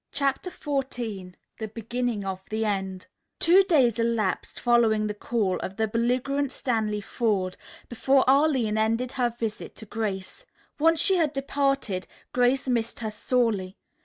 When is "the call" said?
5.05-5.59